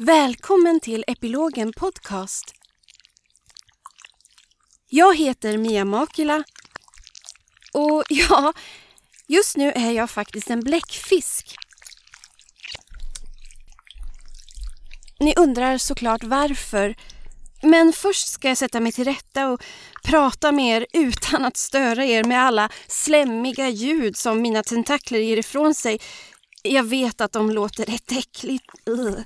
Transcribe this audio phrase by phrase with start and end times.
[0.00, 2.54] Välkommen till Epilogen Podcast.
[4.88, 6.44] Jag heter Mia Makila
[7.72, 8.52] och ja,
[9.26, 11.56] just nu är jag faktiskt en bläckfisk.
[15.20, 16.94] Ni undrar såklart varför.
[17.62, 19.62] Men först ska jag sätta mig till rätta och
[20.04, 25.36] prata med er utan att störa er med alla slämmiga ljud som mina tentakler ger
[25.36, 26.00] ifrån sig.
[26.62, 28.66] Jag vet att de låter rätt äckligt.
[28.86, 29.20] Ugh.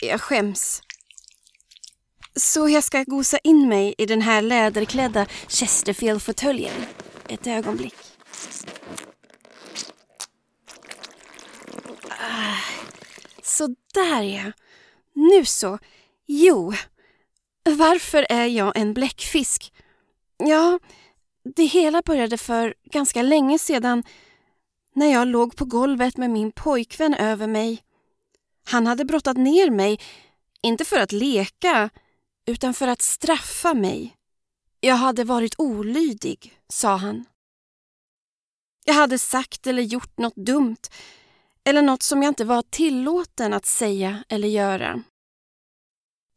[0.00, 0.82] Jag skäms.
[2.36, 6.86] Så jag ska gosa in mig i den här läderklädda Chesterfield-fåtöljen
[7.28, 7.94] ett ögonblick.
[12.08, 12.56] Ah,
[13.42, 14.52] så där ja.
[15.12, 15.78] Nu så.
[16.26, 16.72] Jo.
[17.64, 19.72] Varför är jag en bläckfisk?
[20.38, 20.78] Ja,
[21.54, 24.02] det hela började för ganska länge sedan
[24.94, 27.82] när jag låg på golvet med min pojkvän över mig.
[28.64, 30.00] Han hade brottat ner mig,
[30.62, 31.90] inte för att leka,
[32.46, 34.16] utan för att straffa mig.
[34.80, 37.24] Jag hade varit olydig, sa han.
[38.84, 40.88] Jag hade sagt eller gjort något dumt
[41.64, 45.02] eller något som jag inte var tillåten att säga eller göra.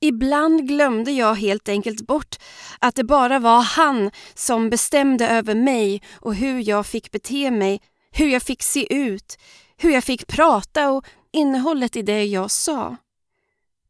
[0.01, 2.35] Ibland glömde jag helt enkelt bort
[2.79, 7.81] att det bara var han som bestämde över mig och hur jag fick bete mig,
[8.11, 9.37] hur jag fick se ut,
[9.77, 12.97] hur jag fick prata och innehållet i det jag sa.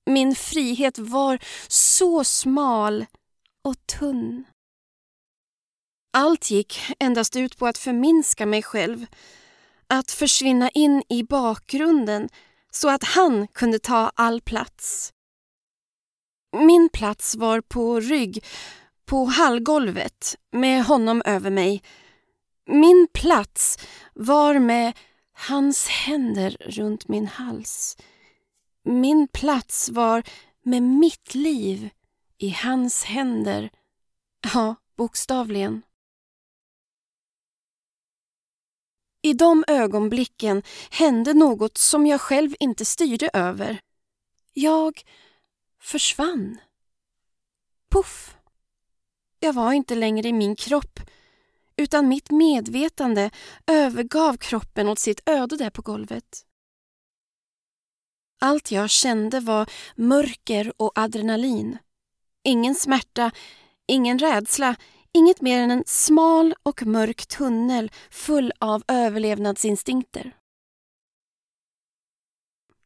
[0.05, 3.05] Min frihet var så smal
[3.63, 4.45] och tunn.
[6.13, 9.05] Allt gick endast ut på att förminska mig själv,
[9.87, 12.29] att försvinna in i bakgrunden
[12.71, 15.13] så att han kunde ta all plats.
[16.57, 18.45] Min plats var på rygg,
[19.05, 21.83] på hallgolvet, med honom över mig.
[22.67, 23.79] Min plats
[24.13, 24.93] var med
[25.33, 27.97] hans händer runt min hals.
[28.83, 30.23] Min plats var
[30.63, 31.89] med mitt liv
[32.37, 33.69] i hans händer.
[34.53, 35.81] Ja, bokstavligen.
[39.21, 43.81] I de ögonblicken hände något som jag själv inte styrde över.
[44.53, 45.01] Jag
[45.79, 46.57] försvann.
[47.91, 48.35] Puff!
[49.39, 50.99] Jag var inte längre i min kropp
[51.77, 53.31] utan mitt medvetande
[53.67, 56.45] övergav kroppen åt sitt öde där på golvet.
[58.41, 61.77] Allt jag kände var mörker och adrenalin.
[62.43, 63.31] Ingen smärta,
[63.87, 64.75] ingen rädsla,
[65.13, 70.35] inget mer än en smal och mörk tunnel full av överlevnadsinstinkter.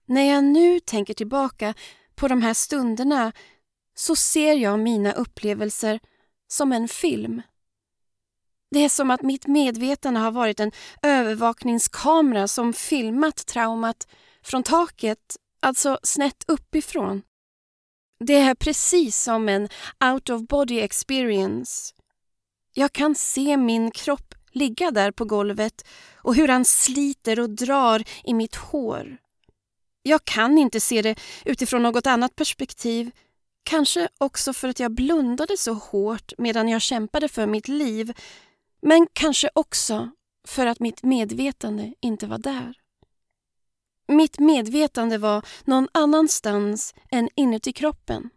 [0.05, 1.73] När jag nu tänker tillbaka
[2.15, 3.31] på de här stunderna
[3.95, 5.99] så ser jag mina upplevelser
[6.47, 7.41] som en film.
[8.71, 10.71] Det är som att mitt medvetande har varit en
[11.03, 14.07] övervakningskamera som filmat traumat
[14.43, 17.21] från taket, alltså snett uppifrån.
[18.19, 19.69] Det är precis som en
[20.13, 21.93] out of body experience.
[22.73, 28.03] Jag kan se min kropp ligga där på golvet och hur han sliter och drar
[28.23, 29.17] i mitt hår.
[30.03, 33.11] Jag kan inte se det utifrån något annat perspektiv.
[33.63, 38.13] Kanske också för att jag blundade så hårt medan jag kämpade för mitt liv.
[38.81, 40.11] Men kanske också
[40.47, 42.77] för att mitt medvetande inte var där.
[44.07, 48.29] Mitt medvetande var någon annanstans än inuti kroppen.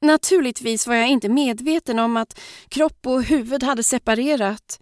[0.00, 4.80] Naturligtvis var jag inte medveten om att kropp och huvud hade separerat.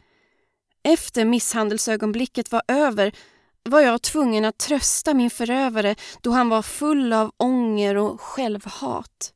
[0.82, 3.14] Efter misshandelsögonblicket var över
[3.62, 9.32] var jag tvungen att trösta min förövare då han var full av ånger och självhat.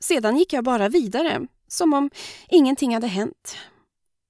[0.00, 2.10] Sedan gick jag bara vidare, som om
[2.48, 3.56] ingenting hade hänt.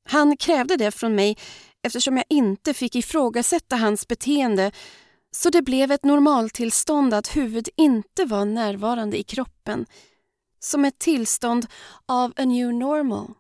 [0.09, 1.37] Han krävde det från mig
[1.83, 4.73] eftersom jag inte fick ifrågasätta hans beteende
[5.31, 9.87] så det blev ett normaltillstånd att huvud inte var närvarande i kroppen
[10.59, 11.67] som ett tillstånd
[12.07, 13.35] av a new normal.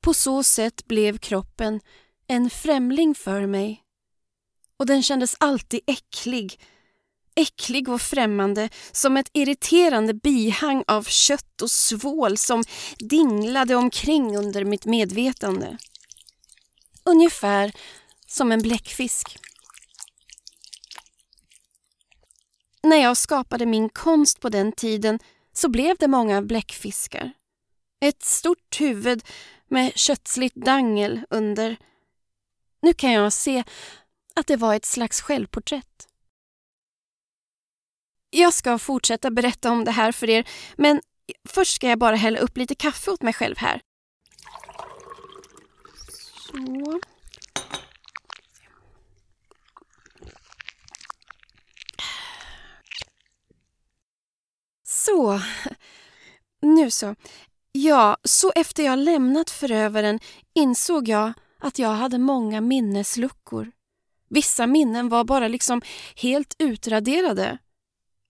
[0.00, 1.80] På så sätt blev kroppen
[2.26, 3.82] en främling för mig
[4.76, 6.60] och den kändes alltid äcklig.
[7.36, 12.64] Äcklig och främmande som ett irriterande bihang av kött och svål som
[12.98, 15.78] dinglade omkring under mitt medvetande.
[17.04, 17.72] Ungefär
[18.26, 19.38] som en bläckfisk.
[22.82, 25.18] När jag skapade min konst på den tiden
[25.52, 27.32] så blev det många bläckfiskar.
[28.00, 29.24] Ett stort huvud
[29.68, 31.76] med köttsligt dangel under.
[32.82, 33.64] Nu kan jag se
[34.34, 36.08] att det var ett slags självporträtt.
[38.36, 41.00] Jag ska fortsätta berätta om det här för er, men
[41.48, 43.80] först ska jag bara hälla upp lite kaffe åt mig själv här.
[46.34, 47.00] Så.
[54.84, 55.40] Så.
[56.62, 57.14] Nu så.
[57.72, 60.20] Ja, så efter jag lämnat förövaren
[60.54, 63.72] insåg jag att jag hade många minnesluckor.
[64.28, 65.82] Vissa minnen var bara liksom
[66.16, 67.58] helt utraderade.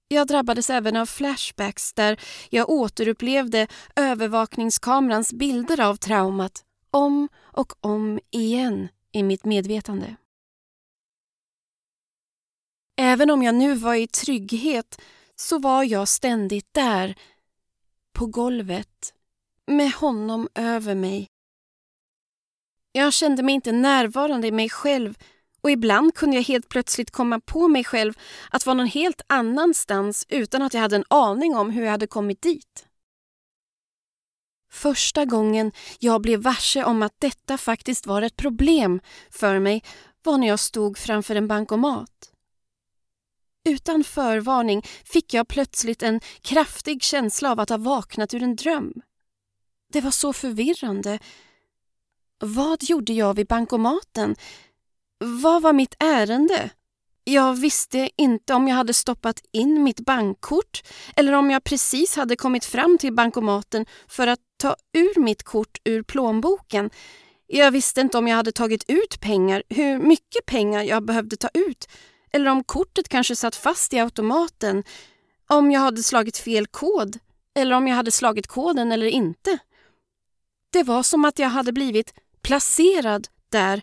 [0.08, 2.20] Jag drabbades även av flashbacks där
[2.50, 3.66] jag återupplevde
[3.96, 10.16] övervakningskamerans bilder av traumat om och om igen i mitt medvetande.
[12.96, 15.00] Även om jag nu var i trygghet
[15.36, 17.14] så var jag ständigt där,
[18.12, 19.14] på golvet,
[19.66, 21.28] med honom över mig.
[22.92, 25.18] Jag kände mig inte närvarande i mig själv
[25.64, 28.18] och ibland kunde jag helt plötsligt komma på mig själv
[28.50, 32.06] att vara någon helt annanstans utan att jag hade en aning om hur jag hade
[32.06, 32.86] kommit dit.
[34.70, 39.00] Första gången jag blev varse om att detta faktiskt var ett problem
[39.30, 39.82] för mig
[40.22, 42.32] var när jag stod framför en bankomat.
[43.64, 48.92] Utan förvarning fick jag plötsligt en kraftig känsla av att ha vaknat ur en dröm.
[49.92, 51.18] Det var så förvirrande.
[52.38, 54.36] Vad gjorde jag vid bankomaten?
[55.18, 56.70] Vad var mitt ärende?
[57.24, 60.82] Jag visste inte om jag hade stoppat in mitt bankkort
[61.16, 65.78] eller om jag precis hade kommit fram till bankomaten för att ta ur mitt kort
[65.84, 66.90] ur plånboken.
[67.46, 71.48] Jag visste inte om jag hade tagit ut pengar, hur mycket pengar jag behövde ta
[71.54, 71.88] ut
[72.34, 74.84] eller om kortet kanske satt fast i automaten,
[75.46, 77.18] om jag hade slagit fel kod
[77.54, 79.58] eller om jag hade slagit koden eller inte.
[80.70, 83.82] Det var som att jag hade blivit placerad där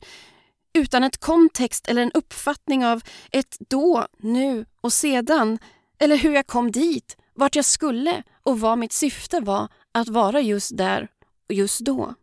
[0.74, 3.02] utan ett kontext eller en uppfattning av
[3.32, 5.60] ett då, nu och sedan
[6.00, 10.42] eller hur jag kom dit, vart jag skulle och vad mitt syfte var att vara
[10.42, 11.08] just där
[11.50, 12.16] och just då.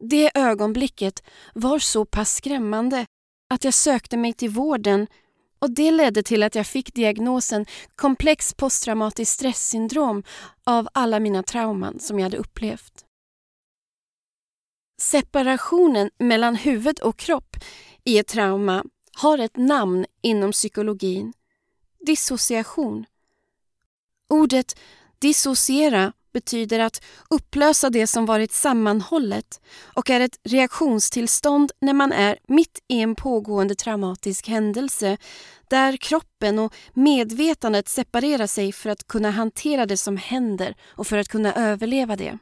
[0.00, 1.22] Det ögonblicket
[1.54, 3.06] var så pass skrämmande
[3.50, 5.06] att jag sökte mig till vården
[5.58, 10.22] och det ledde till att jag fick diagnosen komplex posttraumatiskt stresssyndrom
[10.64, 13.05] av alla mina trauman som jag hade upplevt.
[14.98, 17.56] Separationen mellan huvud och kropp
[18.04, 18.84] i ett trauma
[19.16, 21.32] har ett namn inom psykologin.
[22.06, 23.04] Dissociation.
[24.28, 24.78] Ordet
[25.18, 32.38] dissociera betyder att upplösa det som varit sammanhållet och är ett reaktionstillstånd när man är
[32.48, 35.16] mitt i en pågående traumatisk händelse
[35.68, 41.16] där kroppen och medvetandet separerar sig för att kunna hantera det som händer och för
[41.18, 42.38] att kunna överleva det.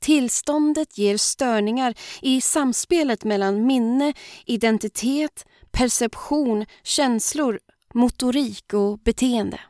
[0.00, 4.14] Tillståndet ger störningar i samspelet mellan minne,
[4.46, 7.60] identitet, perception, känslor,
[7.94, 9.60] motorik och beteende.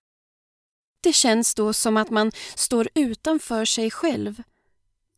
[1.03, 4.43] Det känns då som att man står utanför sig själv.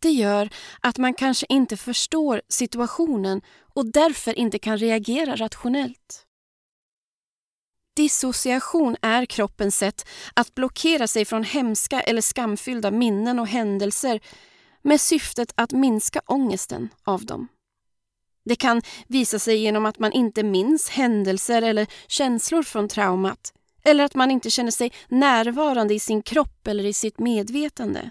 [0.02, 0.48] Det gör
[0.80, 3.40] att man kanske inte förstår situationen
[3.74, 6.26] och därför inte kan reagera rationellt.
[7.96, 14.20] Dissociation är kroppens sätt att blockera sig från hemska eller skamfyllda minnen och händelser
[14.82, 17.48] med syftet att minska ångesten av dem.
[18.44, 23.52] Det kan visa sig genom att man inte minns händelser eller känslor från traumat
[23.84, 28.10] eller att man inte känner sig närvarande i sin kropp eller i sitt medvetande.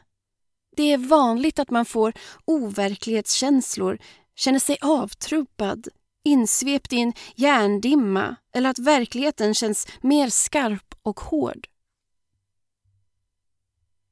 [0.75, 2.13] Det är vanligt att man får
[2.45, 3.99] overklighetskänslor,
[4.35, 5.87] känner sig avtrubbad,
[6.23, 11.67] insvept i en hjärndimma eller att verkligheten känns mer skarp och hård.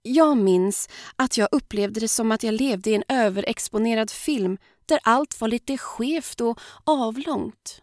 [0.08, 5.00] Jag minns att jag upplevde det som att jag levde i en överexponerad film där
[5.04, 7.82] allt var lite skevt och avlångt.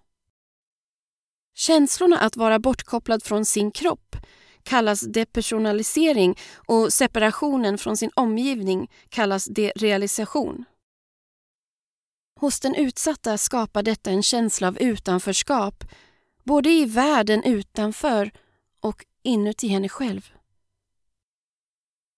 [1.55, 4.17] Känslorna att vara bortkopplad från sin kropp
[4.63, 10.65] kallas depersonalisering och separationen från sin omgivning kallas derealisation.
[12.41, 15.85] Hos den utsatta skapar detta en känsla av utanförskap,
[16.45, 18.31] både i världen utanför
[18.81, 20.34] och inuti henne själv.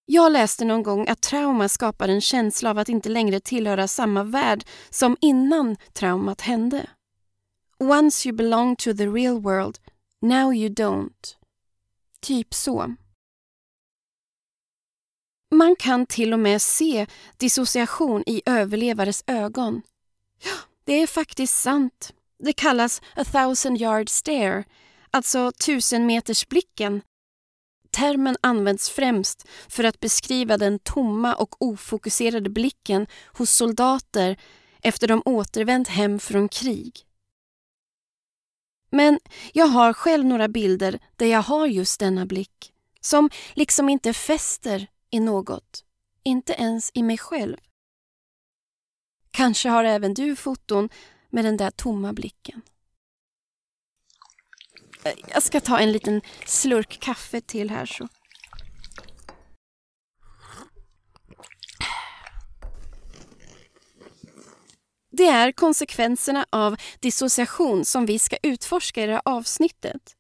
[0.09, 4.25] Jag läste någon gång att trauma skapar en känsla av att inte längre tillhöra samma
[4.25, 6.91] värld som innan traumat hände.
[7.79, 9.79] Once you belong to the real world,
[10.23, 11.37] now you don't.
[12.21, 12.95] Typ så.
[15.55, 19.83] Man kan till och med se dissociation i överlevares ögon.
[20.45, 22.13] Ja, det är faktiskt sant.
[22.39, 24.65] Det kallas a thousand yard stare,
[25.11, 27.03] alltså tusenmetersblicken
[27.97, 34.37] Termen används främst för att beskriva den tomma och ofokuserade blicken hos soldater
[34.83, 37.07] efter de återvänt hem från krig.
[38.91, 39.21] Men
[39.53, 44.87] jag har själv några bilder där jag har just denna blick som liksom inte fäster
[45.11, 45.85] i något,
[46.23, 47.57] inte ens i mig själv.
[49.31, 50.89] Kanske har även du foton
[51.31, 52.63] med den där tomma blicken.
[55.29, 58.09] Jag ska ta en liten slurk kaffe till här så.
[65.17, 70.17] Det är konsekvenserna av dissociation som vi ska utforska i det här avsnittet.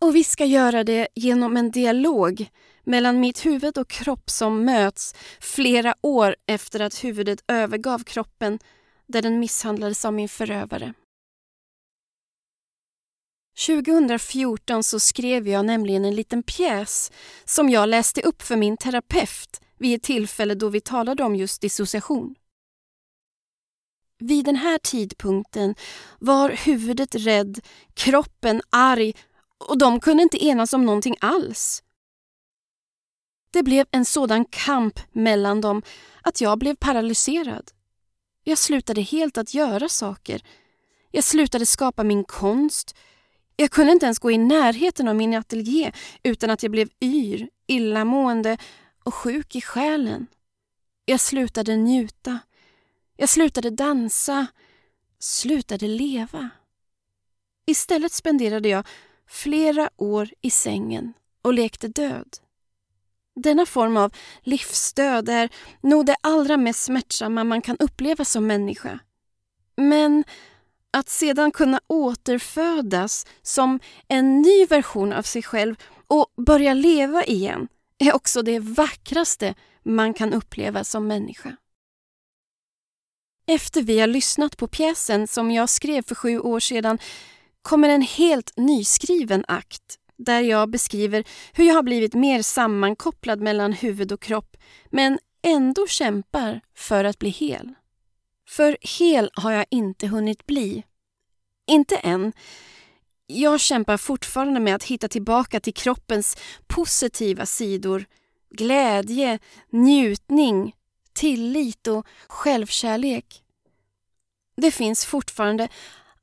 [0.00, 2.48] Och vi ska göra det genom en dialog
[2.84, 8.58] mellan mitt huvud och kropp som möts flera år efter att huvudet övergav kroppen
[9.06, 10.94] där den misshandlades av min förövare.
[13.66, 17.12] 2014 så skrev jag nämligen en liten pjäs
[17.44, 21.60] som jag läste upp för min terapeut vid ett tillfälle då vi talade om just
[21.60, 22.34] dissociation.
[24.18, 25.74] Vid den här tidpunkten
[26.18, 27.60] var huvudet rädd,
[27.94, 29.14] kroppen arg
[29.58, 31.82] och de kunde inte enas om någonting alls.
[33.52, 35.82] Det blev en sådan kamp mellan dem
[36.22, 37.70] att jag blev paralyserad.
[38.44, 40.42] Jag slutade helt att göra saker.
[41.10, 42.96] Jag slutade skapa min konst.
[43.60, 47.48] Jag kunde inte ens gå i närheten av min ateljé utan att jag blev yr,
[47.66, 48.58] illamående
[49.04, 50.26] och sjuk i själen.
[51.04, 52.38] Jag slutade njuta.
[53.16, 54.46] Jag slutade dansa.
[55.18, 56.50] Slutade leva.
[57.66, 58.86] Istället spenderade jag
[59.28, 61.12] flera år i sängen
[61.42, 62.36] och lekte död.
[63.34, 65.50] Denna form av livsdöd är
[65.80, 68.98] nog det allra mest smärtsamma man kan uppleva som människa.
[69.76, 70.24] Men
[70.92, 75.74] att sedan kunna återfödas som en ny version av sig själv
[76.06, 77.68] och börja leva igen
[77.98, 81.56] är också det vackraste man kan uppleva som människa.
[83.46, 86.98] Efter vi har lyssnat på pjäsen som jag skrev för sju år sedan
[87.62, 93.72] kommer en helt nyskriven akt där jag beskriver hur jag har blivit mer sammankopplad mellan
[93.72, 94.56] huvud och kropp
[94.90, 97.74] men ändå kämpar för att bli hel.
[98.50, 100.84] För hel har jag inte hunnit bli.
[101.66, 102.32] Inte än.
[103.26, 108.04] Jag kämpar fortfarande med att hitta tillbaka till kroppens positiva sidor.
[108.50, 109.38] Glädje,
[109.70, 110.76] njutning,
[111.12, 113.42] tillit och självkärlek.
[114.56, 115.68] Det finns fortfarande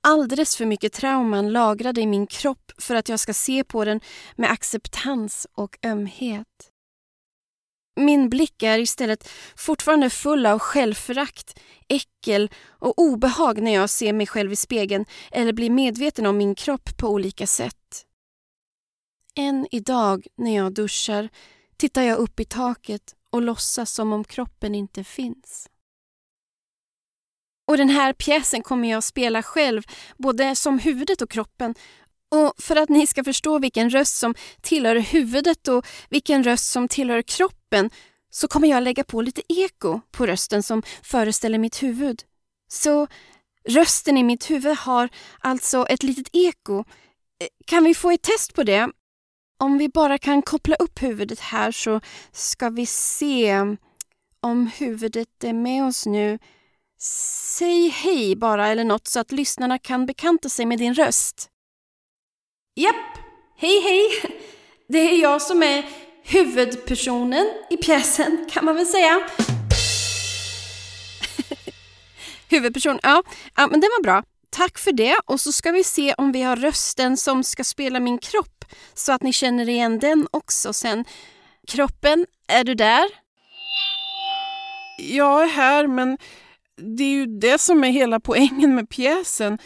[0.02, 4.02] alldeles för mycket trauman lagrade i min kropp för att jag ska se på den
[4.36, 6.72] med acceptans och ömhet.
[7.98, 14.28] Min blick är istället fortfarande full av självförakt, äckel och obehag när jag ser mig
[14.28, 18.06] själv i spegeln eller blir medveten om min kropp på olika sätt.
[19.36, 21.30] Än idag när jag duschar
[21.78, 25.70] tittar jag upp i taket och låtsas som om kroppen inte finns.
[27.68, 29.84] Och den här pjäsen kommer jag spela själv,
[30.18, 31.76] både som huvudet och kroppen.
[32.32, 36.88] Och för att ni ska förstå vilken röst som tillhör huvudet och vilken röst som
[36.88, 37.57] tillhör kroppen
[38.30, 42.24] så kommer jag lägga på lite eko på rösten som föreställer mitt huvud.
[42.68, 43.08] Så
[43.68, 45.10] rösten i mitt huvud har
[45.40, 46.80] alltså ett litet eko.
[46.80, 48.90] Eh, kan vi få ett test på det?
[49.60, 53.58] Om vi bara kan koppla upp huvudet här så ska vi se
[54.40, 56.40] om huvudet är med oss nu.
[57.00, 61.50] Säg hej bara eller något så att lyssnarna kan bekanta sig med din röst.
[62.76, 63.18] Japp,
[63.58, 64.34] hej hej!
[64.90, 65.86] Det är jag som är
[66.30, 69.20] huvudpersonen i pjäsen kan man väl säga.
[72.50, 73.24] Huvudperson, ja,
[73.56, 74.24] ja men det var bra.
[74.50, 78.00] Tack för det och så ska vi se om vi har rösten som ska spela
[78.00, 81.06] min kropp så att ni känner igen den också sen.
[81.68, 83.06] Kroppen, är du där?
[85.00, 86.18] Jag är här men
[86.98, 89.60] det är ju det som är hela poängen med pjäsen.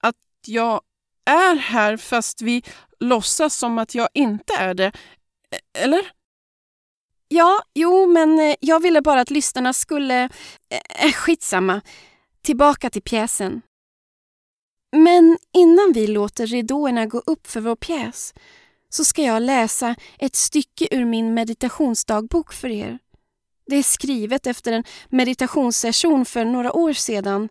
[0.00, 0.80] Att jag
[1.24, 2.62] är här fast vi
[3.00, 4.92] låtsas som att jag inte är det.
[5.78, 6.10] Eller?
[7.28, 10.28] Ja, jo, men eh, jag ville bara att lyssnarna skulle...
[11.00, 11.80] Äh, skitsamma.
[12.42, 13.62] Tillbaka till pjäsen.
[14.96, 18.34] Men innan vi låter ridåerna gå upp för vår pjäs
[18.88, 22.98] så ska jag läsa ett stycke ur min meditationsdagbok för er.
[23.66, 27.48] Det är skrivet efter en meditationssession för några år sedan.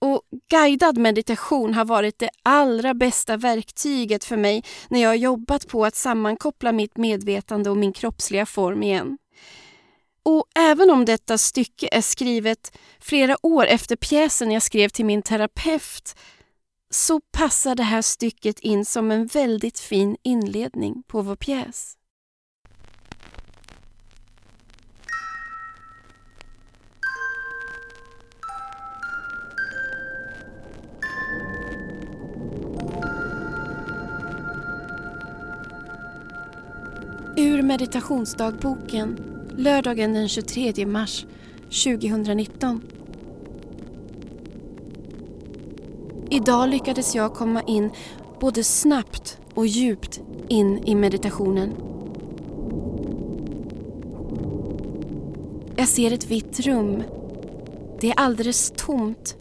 [0.00, 5.68] Och Guidad meditation har varit det allra bästa verktyget för mig när jag har jobbat
[5.68, 9.18] på att sammankoppla mitt medvetande och min kroppsliga form igen.
[10.22, 15.22] Och även om detta stycke är skrivet flera år efter pjäsen jag skrev till min
[15.22, 16.14] terapeut
[16.90, 21.96] så passar det här stycket in som en väldigt fin inledning på vår pjäs.
[37.40, 39.18] Ur meditationsdagboken
[39.56, 41.26] lördagen den 23 mars
[41.84, 42.82] 2019.
[46.30, 47.90] Idag lyckades jag komma in
[48.40, 51.74] både snabbt och djupt in i meditationen.
[55.76, 57.02] Jag ser ett vitt rum.
[58.00, 59.36] Det är alldeles tomt.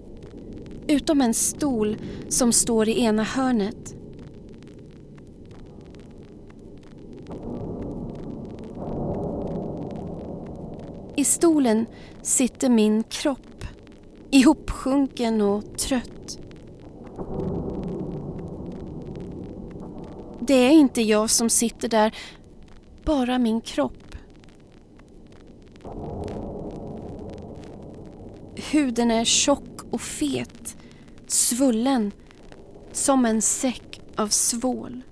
[0.87, 1.97] Utom en stol
[2.29, 3.98] som står i ena hörnet.
[11.19, 11.85] I stolen
[12.21, 13.65] sitter min kropp,
[14.31, 16.39] ihopsjunken och trött.
[20.39, 22.15] Det är inte jag som sitter där,
[23.05, 24.15] bara min kropp.
[28.71, 30.77] Huden är tjock och fet,
[31.27, 32.11] svullen,
[32.91, 35.03] som en säck av svål.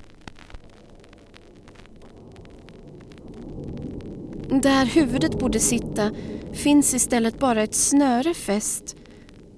[4.62, 6.12] Där huvudet borde sitta
[6.54, 8.96] finns istället bara ett snöre fäst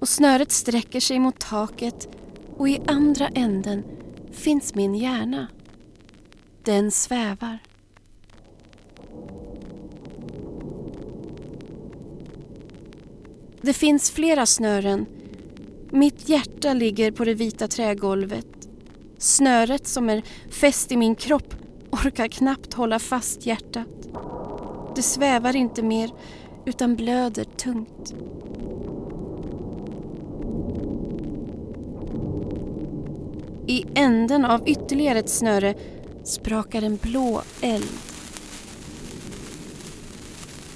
[0.00, 2.08] och snöret sträcker sig mot taket
[2.56, 3.84] och i andra änden
[4.32, 5.46] finns min hjärna.
[6.64, 7.58] Den svävar.
[13.60, 15.06] Det finns flera snören.
[15.90, 18.68] Mitt hjärta ligger på det vita trägolvet.
[19.18, 21.54] Snöret som är fäst i min kropp
[21.90, 23.99] orkar knappt hålla fast hjärtat.
[24.94, 26.10] Det svävar inte mer
[26.64, 28.14] utan blöder tungt.
[33.66, 35.74] I änden av ytterligare ett snöre
[36.24, 37.88] sprakar en blå eld.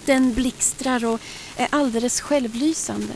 [0.07, 1.21] Den blixtrar och
[1.57, 3.15] är alldeles självlysande.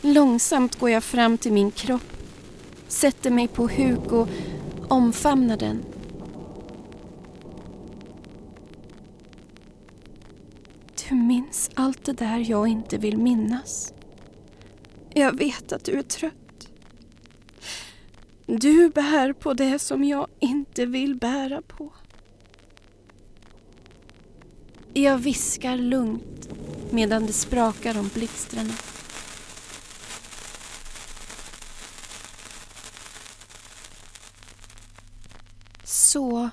[0.00, 2.15] Långsamt går jag fram till min kropp
[2.88, 4.28] sätter mig på huk och
[4.88, 5.84] omfamnar den.
[11.08, 13.94] Du minns allt det där jag inte vill minnas.
[15.14, 16.68] Jag vet att du är trött.
[18.46, 21.92] Du bär på det som jag inte vill bära på.
[24.92, 26.48] Jag viskar lugnt
[26.90, 28.72] medan det sprakar om blixtrarna.
[36.16, 36.50] Så,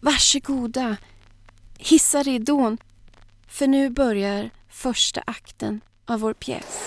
[0.00, 0.96] varsågoda.
[1.78, 2.78] Hissa ridån.
[3.48, 6.80] För nu börjar första akten av vår pjäs.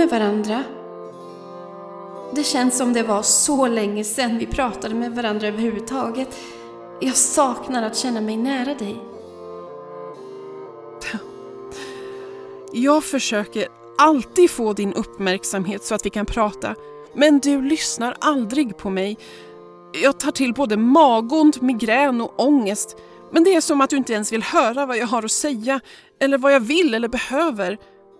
[0.00, 0.64] Med varandra.
[2.34, 6.38] Det känns som det var så länge sedan vi pratade med varandra överhuvudtaget.
[7.00, 9.02] Jag saknar att känna mig nära dig.
[12.72, 16.74] Jag försöker alltid få din uppmärksamhet så att vi kan prata.
[17.14, 19.18] Men du lyssnar aldrig på mig.
[20.02, 22.96] Jag tar till både magont, migrän och ångest.
[23.32, 25.80] Men det är som att du inte ens vill höra vad jag har att säga
[26.20, 27.78] eller vad jag vill eller behöver.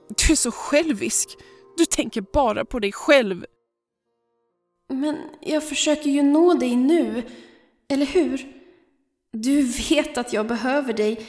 [0.09, 1.39] Du är så självisk.
[1.77, 3.47] Du tänker bara på dig själv.
[4.89, 7.23] Men jag försöker ju nå dig nu,
[7.89, 8.47] eller hur?
[9.33, 11.27] Du vet att jag behöver dig.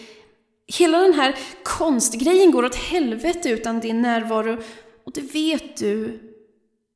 [0.68, 4.58] Hela den här konstgrejen går åt helvete utan din närvaro
[5.06, 6.20] och det vet du.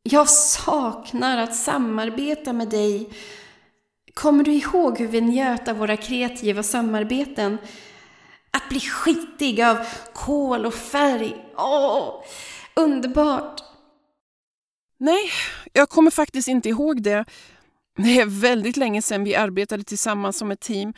[0.04, 3.10] Jag saknar att samarbeta med dig.
[4.14, 7.58] Kommer du ihåg hur vi njöt av våra kreativa samarbeten?
[8.52, 9.78] Att bli skitig av
[10.14, 11.46] kol och färg.
[11.58, 12.24] Åh,
[12.76, 13.62] underbart!
[14.98, 15.32] Nej,
[15.74, 17.26] jag kommer faktiskt inte ihåg det.
[17.98, 20.94] Det är väldigt länge sedan vi arbetade tillsammans som ett team.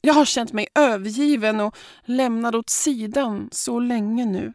[0.00, 4.52] Jag har känt mig övergiven och lämnad åt sidan så länge nu.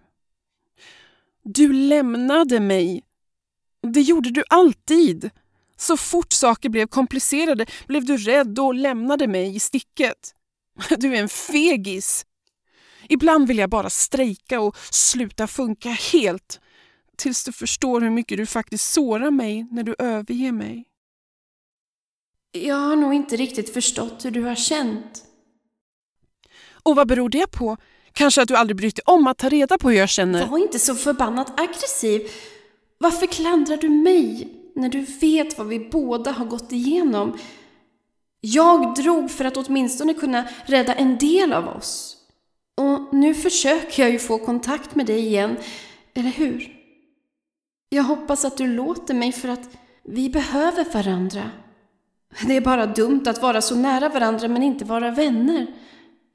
[1.44, 3.04] Du lämnade mig.
[3.82, 5.30] Det gjorde du alltid.
[5.78, 10.36] Så fort saker blev komplicerade blev du rädd och lämnade mig i sticket.
[10.98, 12.26] Du är en fegis.
[13.10, 16.60] Ibland vill jag bara strejka och sluta funka helt
[17.24, 20.86] tills du förstår hur mycket du faktiskt sårar mig när du överger mig.
[22.52, 25.24] Jag har nog inte riktigt förstått hur du har känt.
[26.84, 27.78] Och vad beror det på?
[28.14, 30.48] Kanske att du aldrig brytt dig om att ta reda på hur jag känner?
[30.48, 32.22] Var inte så förbannat aggressiv.
[32.98, 34.60] Varför klandrar du mig?
[34.76, 37.38] när du vet vad vi båda har gått igenom?
[38.42, 42.18] Jag drog för att åtminstone kunna rädda en del av oss.
[42.76, 45.58] Och nu försöker jag ju få kontakt med dig igen,
[46.14, 46.73] eller hur?
[47.94, 49.70] Jag hoppas att du låter mig för att
[50.04, 51.52] vi behöver varandra.
[52.48, 55.68] Det är bara dumt att vara så nära varandra men inte vara vänner,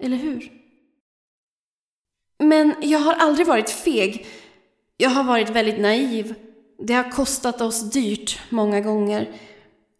[0.02, 0.52] eller hur?
[2.38, 4.26] Men jag har aldrig varit feg.
[4.96, 6.34] Jag har varit väldigt naiv.
[6.78, 9.28] Det har kostat oss dyrt många gånger.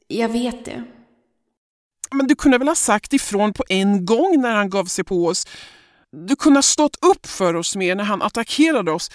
[0.08, 0.84] Jag vet det.
[2.10, 5.26] Men du kunde väl ha sagt ifrån på en gång när han gav sig på
[5.26, 5.46] oss?
[6.10, 9.10] Du kunde ha stått upp för oss mer när han attackerade oss.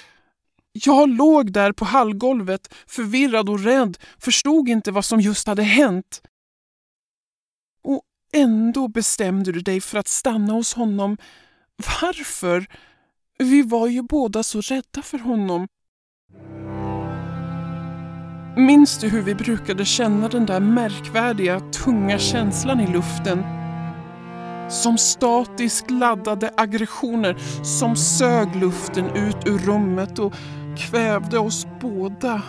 [0.73, 6.21] Jag låg där på hallgolvet, förvirrad och rädd, förstod inte vad som just hade hänt.
[7.83, 8.01] Och
[8.33, 11.17] ändå bestämde du dig för att stanna hos honom.
[12.01, 12.65] Varför?
[13.37, 15.67] Vi var ju båda så rädda för honom.
[18.57, 23.43] Minns du hur vi brukade känna den där märkvärdiga, tunga känslan i luften?
[24.69, 30.33] Som statiskt laddade aggressioner som sög luften ut ur rummet och
[30.77, 32.41] kvävde oss båda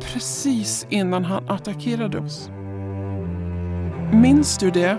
[0.00, 2.50] precis innan han attackerade oss.
[4.12, 4.98] Minns du det?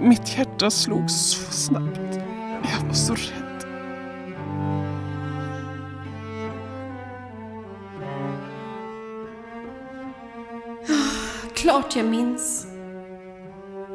[0.00, 2.18] Mitt hjärta slog så snabbt.
[2.62, 3.64] Jag var så rädd.
[11.54, 12.66] Klart jag minns.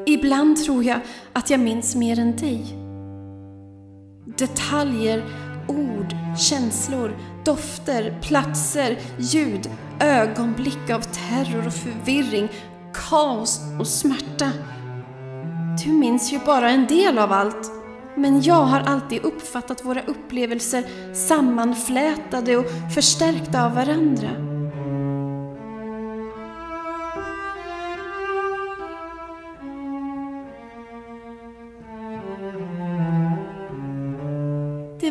[0.06, 1.00] Ibland tror jag
[1.34, 2.66] att jag minns mer än dig.
[4.38, 5.24] Detaljer,
[6.38, 9.70] känslor, dofter, platser, ljud,
[10.00, 12.50] ögonblick av terror och förvirring,
[12.94, 14.52] kaos och smärta.
[15.84, 17.72] Du minns ju bara en del av allt.
[18.16, 24.47] Men jag har alltid uppfattat våra upplevelser sammanflätade och förstärkta av varandra.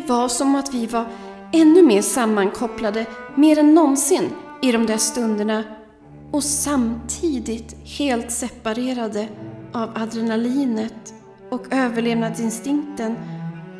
[0.07, 1.05] Var som att vi var
[1.53, 4.29] ännu mer sammankopplade, mer än någonsin,
[4.61, 5.63] i de där stunderna
[6.31, 9.27] och samtidigt helt separerade
[9.73, 11.13] av adrenalinet
[11.51, 13.15] och överlevnadsinstinkten,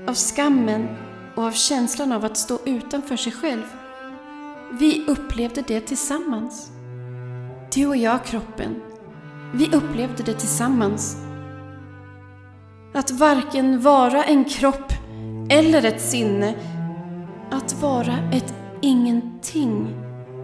[0.08, 0.88] av skammen
[1.36, 3.66] och av känslan av att stå utanför sig själv.
[4.80, 6.72] Vi upplevde det tillsammans.
[7.74, 8.76] Du och jag, kroppen.
[9.54, 11.18] Vi upplevde det tillsammans.
[12.94, 14.94] Att varken vara en kropp
[15.50, 16.56] eller ett sinne.
[17.52, 19.96] Att vara ett ingenting.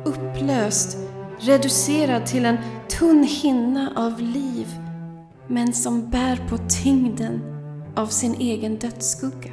[0.06, 0.98] Upplöst,
[1.39, 2.58] reducerad till en
[3.00, 4.68] tunn hinna av liv
[5.48, 7.42] men som bär på tyngden
[7.96, 9.52] av sin egen dödsskugga.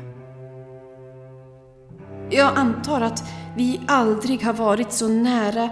[2.30, 3.24] Jag antar att
[3.56, 5.70] vi aldrig har varit så nära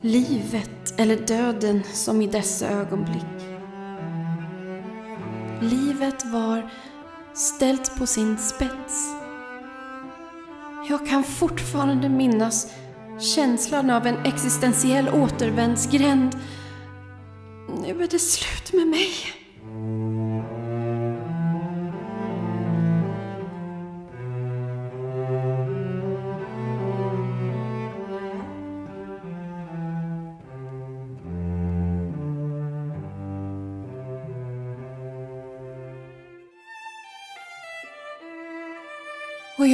[0.00, 3.24] livet eller döden som i dessa ögonblick.
[5.60, 6.70] Livet var
[7.38, 9.06] ställt på sin spets.
[10.88, 12.66] Jag kan fortfarande minnas
[13.34, 16.36] känslan av en existentiell återvändsgränd.
[17.82, 19.37] Nu är det slut med mig.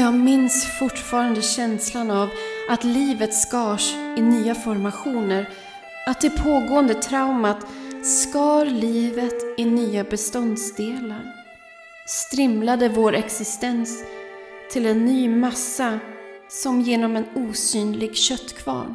[0.04, 2.30] Jag minns fortfarande känslan av
[2.68, 5.48] att livet skars i nya formationer.
[6.06, 7.66] Att det pågående traumat
[8.02, 11.34] skar livet i nya beståndsdelar.
[12.06, 14.04] Strimlade vår existens
[14.72, 15.98] till en ny massa
[16.48, 18.94] som genom en osynlig köttkvarn.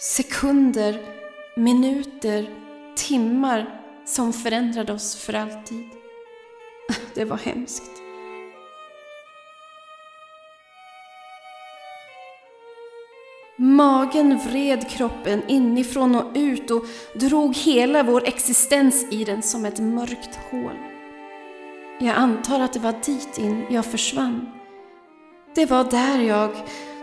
[0.00, 1.00] Sekunder,
[1.56, 2.50] minuter,
[2.96, 6.03] timmar som förändrade oss för alltid.
[7.14, 7.90] Det var hemskt.
[13.56, 19.78] Magen vred kroppen inifrån och ut och drog hela vår existens i den som ett
[19.78, 20.76] mörkt hål.
[22.00, 24.50] Jag antar att det var dit in jag försvann.
[25.54, 26.50] Det var där jag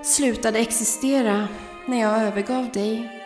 [0.04, 1.47] slutade existera
[1.86, 3.20] när jag övergav dig.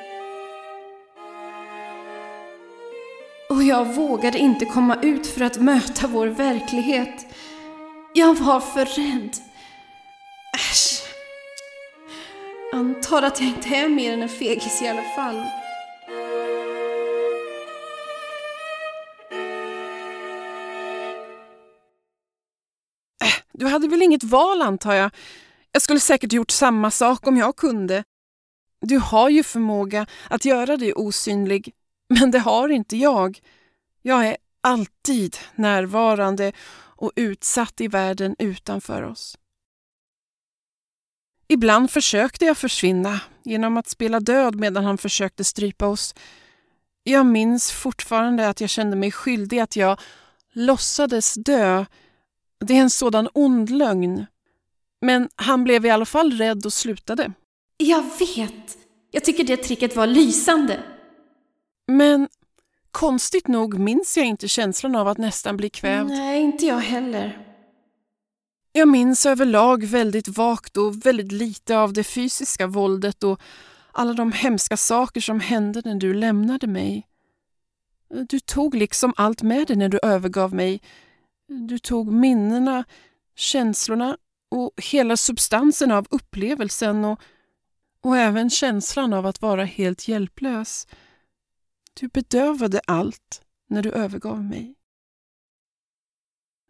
[3.50, 7.26] Och jag vågade inte komma ut för att möta vår verklighet.
[8.14, 9.38] Jag var för rädd.
[10.54, 11.02] Äsch.
[12.74, 15.36] Antar att jag inte är mer än en fegis i alla fall.
[15.36, 15.46] Äh,
[23.54, 25.12] du hade väl inget val antar jag?
[25.72, 28.04] Jag skulle säkert gjort samma sak om jag kunde.
[28.82, 31.74] Du har ju förmåga att göra dig osynlig,
[32.08, 33.40] men det har inte jag.
[34.02, 39.38] Jag är alltid närvarande och utsatt i världen utanför oss.
[41.48, 46.16] Ibland försökte jag försvinna genom att spela död medan han försökte strypa oss.
[47.04, 50.00] Jag minns fortfarande att jag kände mig skyldig att jag
[50.54, 51.86] låtsades dö.
[52.60, 54.26] Det är en sådan ond lögn.
[55.02, 57.32] Men han blev i alla fall rädd och slutade.
[57.78, 58.78] Jag vet!
[59.12, 60.84] Jag tycker det tricket var lysande.
[61.88, 62.28] Men
[62.92, 66.10] konstigt nog minns jag inte känslan av att nästan bli kvävd.
[66.10, 67.46] Nej, inte jag heller.
[68.72, 73.42] Jag minns överlag väldigt vagt och väldigt lite av det fysiska våldet och
[73.92, 77.08] alla de hemska saker som hände när du lämnade mig.
[78.30, 80.82] Du tog liksom allt med dig när du övergav mig.
[81.48, 82.84] Du tog minnena,
[83.36, 84.18] känslorna
[84.50, 87.20] och hela substansen av upplevelsen och,
[88.02, 90.88] och även känslan av att vara helt hjälplös.
[92.00, 94.76] Du bedövade allt när du övergav mig.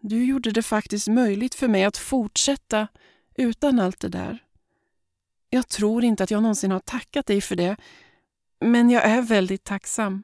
[0.01, 2.87] Du gjorde det faktiskt möjligt för mig att fortsätta
[3.35, 4.43] utan allt det där.
[5.49, 7.77] Jag tror inte att jag någonsin har tackat dig för det,
[8.59, 10.23] men jag är väldigt tacksam.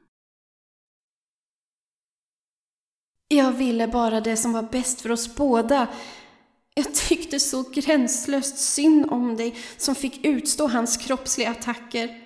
[3.28, 5.88] Jag ville bara det som var bäst för oss båda.
[6.74, 12.21] Jag tyckte så gränslöst synd om dig som fick utstå hans kroppsliga attacker.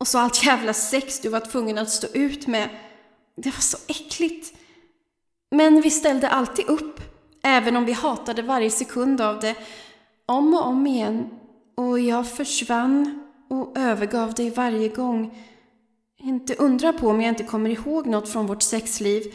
[0.00, 2.68] Och så allt jävla sex du var tvungen att stå ut med.
[3.36, 4.54] Det var så äckligt.
[5.50, 7.00] Men vi ställde alltid upp,
[7.42, 9.54] även om vi hatade varje sekund av det,
[10.26, 11.28] om och om igen.
[11.74, 15.44] Och jag försvann och övergav dig varje gång.
[16.18, 19.34] Inte undra på om jag inte kommer ihåg något från vårt sexliv.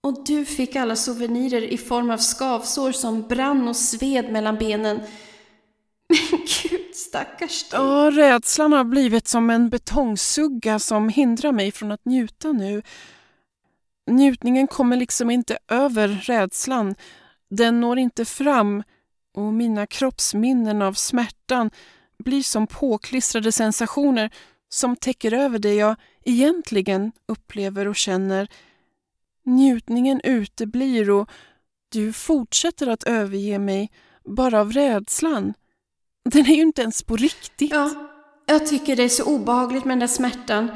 [0.00, 5.00] Och du fick alla souvenirer i form av skavsår som brann och sved mellan benen.
[6.08, 6.61] Men gud,
[7.12, 7.80] stackars dig.
[7.80, 12.82] Ja, rädslan har blivit som en betongsugga som hindrar mig från att njuta nu.
[14.06, 16.94] Njutningen kommer liksom inte över rädslan.
[17.50, 18.82] Den når inte fram
[19.34, 21.70] och mina kroppsminnen av smärtan
[22.18, 24.30] blir som påklistrade sensationer
[24.68, 28.48] som täcker över det jag egentligen upplever och känner.
[29.44, 31.30] Njutningen uteblir och
[31.88, 33.90] du fortsätter att överge mig
[34.24, 35.54] bara av rädslan.
[36.24, 37.70] Den är ju inte ens på riktigt.
[37.70, 37.90] Ja,
[38.46, 40.70] jag tycker det är så obehagligt med den där smärtan.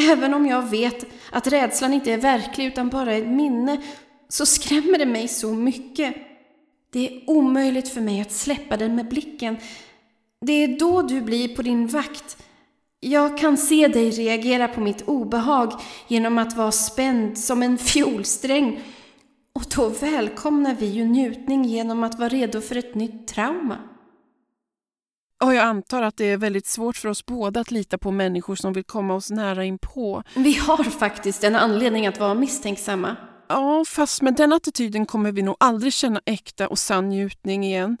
[0.00, 3.82] Även om jag vet att rädslan inte är verklig utan bara ett minne
[4.28, 6.14] så skrämmer det mig så mycket.
[6.92, 9.56] Det är omöjligt för mig att släppa den med blicken.
[10.40, 12.36] Det är då du blir på din vakt.
[13.00, 15.72] Jag kan se dig reagera på mitt obehag
[16.08, 18.80] genom att vara spänd som en fiolsträng.
[19.52, 23.78] Och då välkomnar vi ju njutning genom att vara redo för ett nytt trauma.
[25.42, 28.56] Och jag antar att det är väldigt svårt för oss båda att lita på människor
[28.56, 30.22] som vill komma oss nära inpå.
[30.34, 33.16] Vi har faktiskt en anledning att vara misstänksamma.
[33.48, 37.98] Ja, fast med den attityden kommer vi nog aldrig känna äkta och sann njutning igen.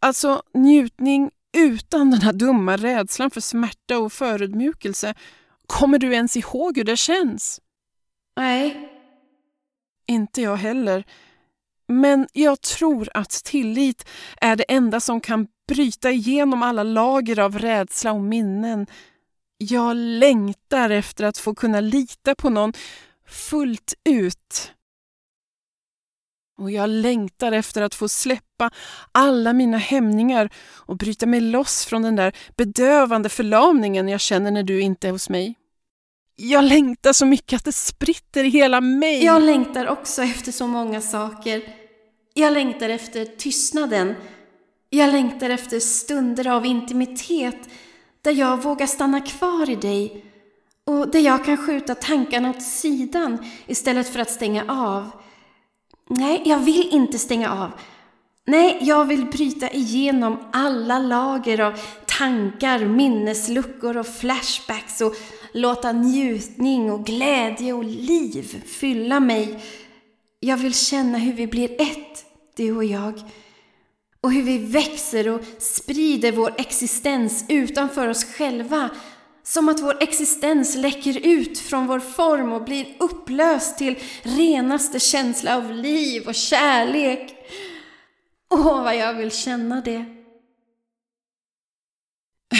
[0.00, 5.14] Alltså njutning utan den här dumma rädslan för smärta och förödmjukelse.
[5.66, 7.60] Kommer du ens ihåg hur det känns?
[8.36, 8.92] Nej.
[10.06, 11.04] Inte jag heller.
[11.88, 14.08] Men jag tror att tillit
[14.40, 18.86] är det enda som kan bryta igenom alla lager av rädsla och minnen.
[19.58, 22.72] Jag längtar efter att få kunna lita på någon
[23.28, 24.72] fullt ut.
[26.58, 28.70] Och jag längtar efter att få släppa
[29.12, 34.62] alla mina hämningar och bryta mig loss från den där bedövande förlamningen jag känner när
[34.62, 35.54] du inte är hos mig.
[36.36, 39.24] Jag längtar så mycket att det spritter i hela mig.
[39.24, 41.62] Jag längtar också efter så många saker.
[42.34, 44.14] Jag längtar efter tystnaden.
[44.90, 47.68] Jag längtar efter stunder av intimitet
[48.22, 50.24] där jag vågar stanna kvar i dig
[50.84, 55.10] och där jag kan skjuta tankarna åt sidan istället för att stänga av.
[56.08, 57.70] Nej, jag vill inte stänga av.
[58.48, 65.14] Nej, jag vill bryta igenom alla lager av tankar, minnesluckor och flashbacks och
[65.52, 69.62] låta njutning och glädje och liv fylla mig.
[70.40, 72.24] Jag vill känna hur vi blir ett,
[72.56, 73.20] du och jag.
[74.20, 78.90] Och hur vi växer och sprider vår existens utanför oss själva.
[79.42, 85.56] Som att vår existens läcker ut från vår form och blir upplöst till renaste känsla
[85.56, 87.35] av liv och kärlek.
[88.50, 90.04] Åh, vad jag vill känna det.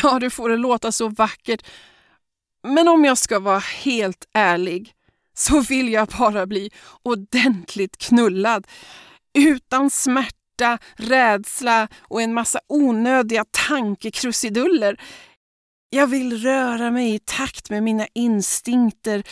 [0.03, 1.67] Ja, du får det låta så vackert.
[2.63, 4.93] Men om jag ska vara helt ärlig
[5.35, 6.71] så vill jag bara bli
[7.03, 8.67] ordentligt knullad.
[9.35, 15.01] Utan smärta smärta, rädsla och en massa onödiga tankekrusiduller.
[15.91, 19.23] Jag vill röra mig i takt med mina instinkter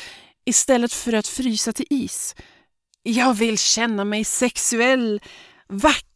[0.44, 2.34] istället för att frysa till is.
[3.02, 5.20] Jag vill känna mig sexuell,
[5.68, 6.13] vacker,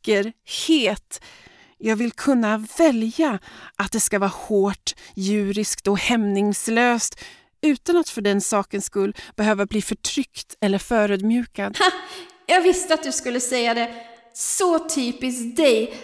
[0.69, 1.21] het.
[1.79, 3.39] Jag vill kunna välja
[3.77, 7.21] att det ska vara hårt, djuriskt och hämningslöst
[7.61, 11.79] utan att för den sakens skull behöva bli förtryckt eller förödmjukad.
[11.79, 11.91] Ha,
[12.47, 13.95] jag visste att du skulle säga det.
[14.35, 15.95] Så typiskt dig.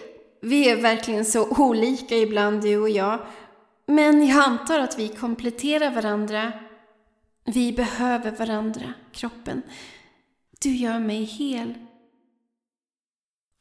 [0.43, 3.27] Vi är verkligen så olika ibland du och jag.
[3.87, 6.53] Men jag antar att vi kompletterar varandra.
[7.45, 9.63] Vi behöver varandra, kroppen.
[10.61, 11.75] Du gör mig hel.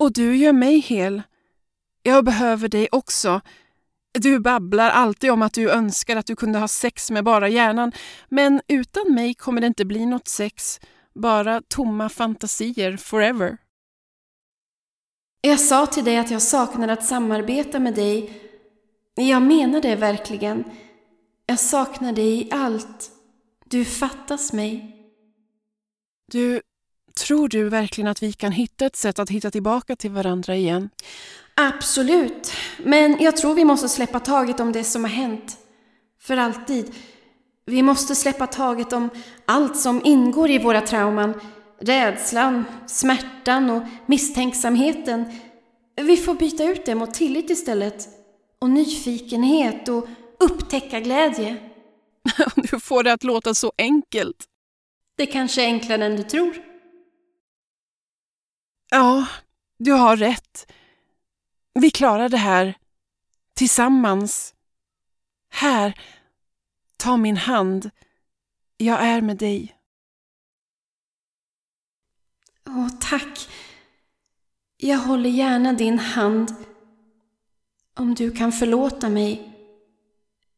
[0.04, 1.22] Och du gör mig hel.
[2.02, 3.42] Jag behöver dig också.
[4.20, 7.92] Du babblar alltid om att du önskar att du kunde ha sex med bara hjärnan,
[8.30, 10.80] men utan mig kommer det inte bli något sex,
[11.14, 13.58] bara tomma fantasier forever.
[15.42, 18.42] Jag sa till dig att jag saknar att samarbeta med dig.
[19.16, 20.64] Jag menar det verkligen.
[21.46, 23.12] Jag saknar dig i allt.
[23.66, 24.96] Du fattas mig.
[26.32, 26.62] Du,
[27.20, 30.90] tror du verkligen att vi kan hitta ett sätt att hitta tillbaka till varandra igen?
[31.56, 32.52] Absolut.
[32.78, 35.58] Men jag tror vi måste släppa taget om det som har hänt.
[36.22, 36.96] För alltid.
[37.66, 39.10] Vi måste släppa taget om
[39.46, 41.34] allt som ingår i våra trauman.
[41.82, 45.26] Rädslan, smärtan och misstänksamheten.
[45.96, 48.08] Vi får byta ut det mot tillit istället.
[48.60, 50.08] Och nyfikenhet och
[50.40, 51.56] upptäcka glädje.
[52.56, 54.46] Du får det att låta så enkelt.
[55.18, 56.73] Det kanske är enklare än du tror.
[58.94, 59.28] Ja,
[59.78, 60.72] du har rätt.
[61.74, 62.78] Vi klarar det här.
[63.54, 64.56] Tillsammans.
[65.50, 66.00] Här.
[66.98, 67.90] Ta min hand.
[68.78, 69.76] Jag är med dig.
[72.68, 73.50] Åh, tack.
[74.78, 76.56] Jag håller gärna din hand.
[77.94, 79.54] Om du kan förlåta mig.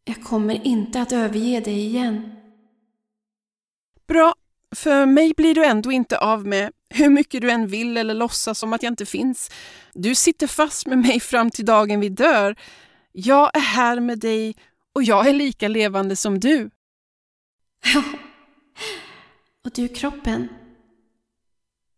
[0.03, 2.35] Jag kommer inte att överge dig igen.
[4.07, 4.35] Bra,
[4.75, 8.59] för mig blir du ändå inte av med hur mycket du än vill eller låtsas
[8.59, 9.51] som att jag inte finns.
[9.93, 12.55] Du sitter fast med mig fram till dagen vi dör.
[13.11, 14.55] Jag är här med dig
[14.93, 16.69] och jag är lika levande som du.
[17.93, 18.03] Ja.
[19.65, 20.47] Och du kroppen.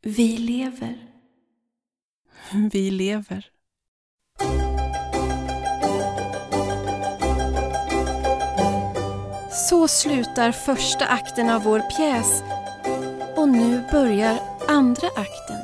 [0.02, 1.08] Vi lever.
[2.72, 3.52] Vi lever.
[9.70, 12.44] Så slutar första akten av vår pjäs
[13.36, 15.58] och nu börjar andra akten.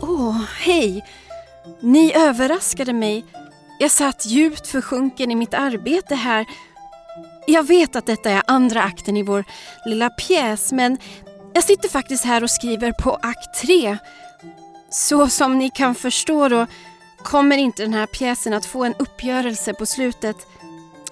[0.00, 1.04] Åh, hej!
[1.80, 3.24] Ni överraskade mig.
[3.80, 6.46] Jag satt djupt försjunken i mitt arbete här.
[7.46, 9.44] Jag vet att detta är andra akten i vår
[9.84, 10.98] lilla pjäs men
[11.54, 13.98] jag sitter faktiskt här och skriver på akt tre.
[14.90, 16.66] Så som ni kan förstå då
[17.22, 20.36] kommer inte den här pjäsen att få en uppgörelse på slutet.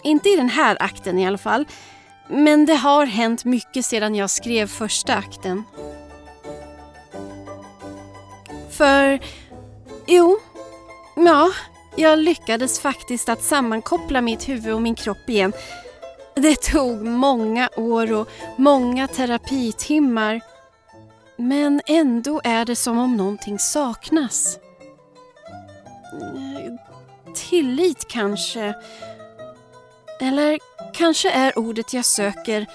[0.02, 1.66] Inte i den här akten i alla fall.
[2.28, 5.64] Men det har hänt mycket sedan jag skrev första akten.
[8.70, 9.20] För,
[10.06, 10.38] jo,
[11.16, 11.50] ja,
[11.96, 15.52] jag lyckades faktiskt att sammankoppla mitt huvud och min kropp igen.
[16.34, 20.40] Det tog många år och många terapitimmar.
[21.36, 24.58] Men ändå är det som om någonting saknas.
[27.34, 28.74] Tillit kanske.
[30.20, 30.58] Eller
[30.94, 32.66] kanske är ordet jag söker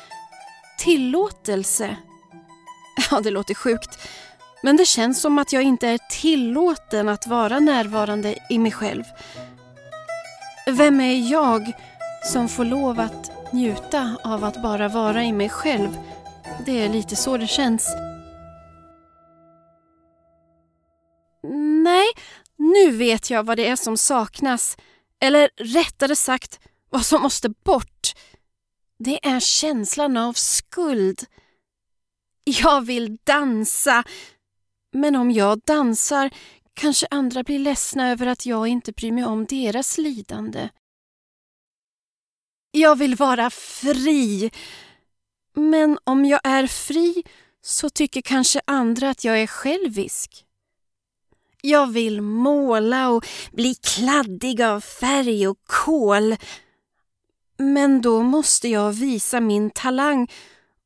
[0.79, 1.97] tillåtelse.
[3.11, 3.99] Ja, det låter sjukt.
[4.63, 9.03] Men det känns som att jag inte är tillåten att vara närvarande i mig själv.
[10.67, 11.71] Vem är jag
[12.25, 15.97] som får lov att njuta av att bara vara i mig själv?
[16.65, 17.87] Det är lite så det känns.
[21.83, 22.07] Nej,
[22.57, 24.77] nu vet jag vad det är som saknas.
[25.19, 26.59] Eller rättare sagt,
[26.89, 28.11] vad som måste bort.
[28.99, 31.25] Det är känslan av skuld.
[32.43, 34.03] Jag vill dansa,
[34.91, 36.29] men om jag dansar
[36.73, 40.69] kanske andra blir ledsna över att jag inte bryr mig om deras lidande.
[42.71, 44.51] Jag vill vara fri.
[45.53, 47.23] Men om jag är fri
[47.61, 50.45] så tycker kanske andra att jag är självisk.
[51.61, 56.35] Jag vill måla och bli kladdig av färg och kol.
[57.57, 60.31] Men då måste jag visa min talang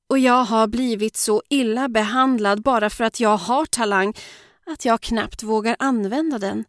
[0.10, 4.14] och jag har blivit så illa behandlad bara för att jag har talang
[4.66, 6.66] att jag knappt vågar använda den.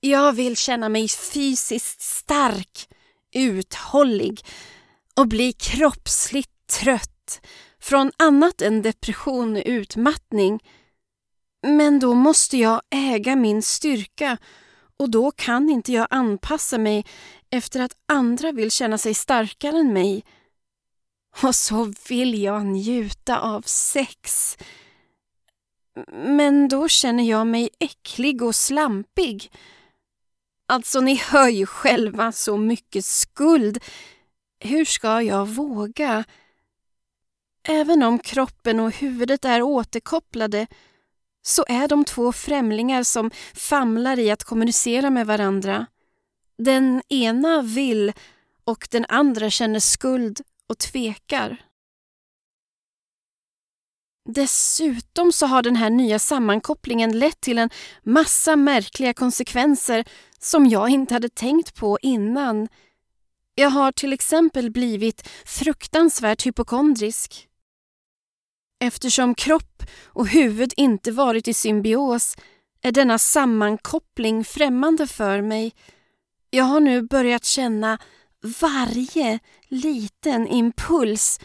[0.00, 2.88] Jag vill känna mig fysiskt stark,
[3.34, 4.40] uthållig
[5.16, 7.40] och bli kroppsligt trött
[7.80, 10.60] från annat än depression och utmattning.
[11.62, 14.38] Men då måste jag äga min styrka
[14.96, 17.04] och då kan inte jag anpassa mig
[17.50, 20.24] efter att andra vill känna sig starkare än mig.
[21.42, 24.56] Och så vill jag njuta av sex.
[26.12, 29.52] Men då känner jag mig äcklig och slampig.
[30.68, 33.78] Alltså, ni hör ju själva så mycket skuld.
[34.60, 36.24] Hur ska jag våga?
[37.68, 40.66] Även om kroppen och huvudet är återkopplade
[41.42, 45.86] så är de två främlingar som famlar i att kommunicera med varandra.
[46.58, 48.12] Den ena vill
[48.64, 50.40] och den andra känner skuld
[50.70, 51.56] och tvekar.
[54.28, 57.70] Dessutom så har den här nya sammankopplingen lett till en
[58.02, 60.04] massa märkliga konsekvenser
[60.38, 62.68] som jag inte hade tänkt på innan.
[63.54, 67.48] Jag har till exempel blivit fruktansvärt hypokondrisk.
[68.84, 72.36] Eftersom kropp och huvud inte varit i symbios
[72.82, 75.74] är denna sammankoppling främmande för mig.
[76.50, 77.98] Jag har nu börjat känna
[78.60, 79.38] varje
[79.68, 81.40] liten impuls,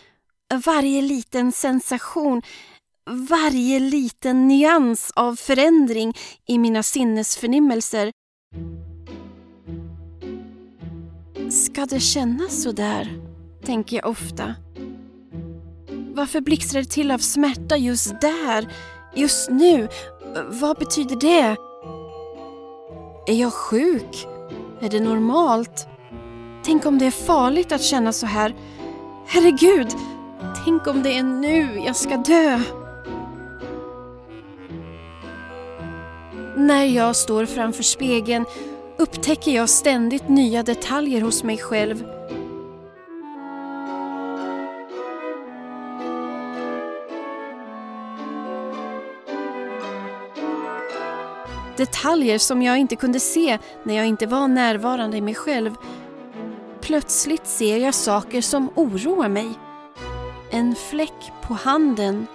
[0.66, 2.42] varje liten sensation,
[3.30, 6.14] varje liten nyans av förändring
[6.48, 8.12] i mina sinnesförnimmelser.
[11.50, 13.36] Ska det kännas så där?
[13.66, 14.56] tänker jag ofta.
[16.14, 18.74] Varför blixtrar det till av smärta just där,
[19.16, 19.88] just nu?
[20.48, 21.58] Vad betyder det?
[23.28, 24.28] Är jag sjuk?
[24.82, 25.88] Är det normalt?
[26.66, 28.56] Tänk om det är farligt att känna så här.
[29.28, 29.88] Herregud,
[30.66, 32.62] tänk om det är nu jag ska dö.
[36.58, 38.46] När jag står framför spegeln
[38.98, 42.06] upptäcker jag ständigt nya detaljer hos mig själv.
[51.78, 55.76] Detaljer som jag inte kunde se när jag inte var närvarande i mig själv.
[56.86, 59.50] Plötsligt ser jag saker som oroar mig.
[60.52, 62.28] En fläck på handen.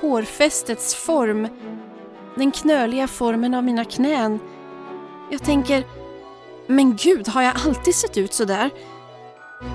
[0.00, 1.48] Hårfästets form.
[2.36, 4.40] Den knöliga formen av mina knän.
[5.30, 5.84] Jag tänker,
[6.66, 8.70] men gud, har jag alltid sett ut så där?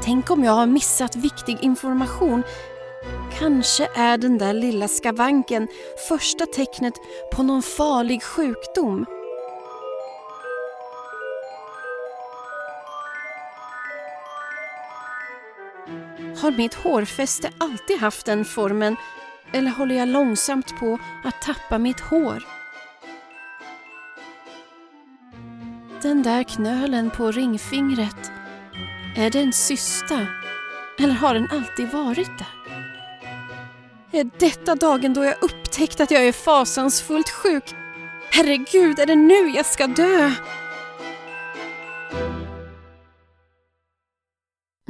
[0.03, 2.43] Tänk om jag har missat viktig information
[3.39, 5.67] Kanske är den där lilla skavanken
[6.07, 6.93] första tecknet
[7.33, 9.05] på någon farlig sjukdom.
[16.51, 18.95] Har mitt hårfäste alltid haft den formen
[19.53, 22.43] eller håller jag långsamt på att tappa mitt hår?
[26.01, 28.31] Den där knölen på ringfingret,
[29.15, 30.27] är det en cysta?
[30.99, 32.55] Eller har den alltid varit där?
[34.19, 37.75] Är detta dagen då jag upptäckt att jag är fasansfullt sjuk?
[38.31, 40.31] Herregud, är det nu jag ska dö?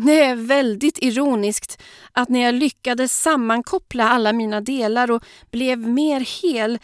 [0.05, 1.81] Det är väldigt ironiskt
[2.11, 6.79] att när jag lyckades sammankoppla alla mina delar och blev mer hel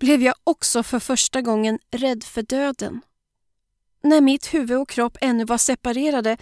[0.00, 3.00] blev jag också för första gången rädd för döden.
[4.02, 6.36] När mitt huvud och kropp ännu var separerade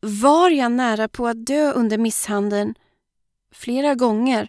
[0.00, 2.74] var jag nära på att dö under misshandeln
[3.52, 4.48] flera gånger